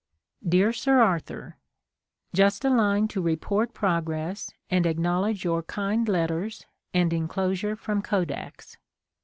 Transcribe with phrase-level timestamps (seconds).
[0.43, 1.57] Dear Sir Arthur,
[2.33, 8.01] Just a line to report progress and ac knowledge your kind letters and enclosure from
[8.01, 8.77] Kodak's.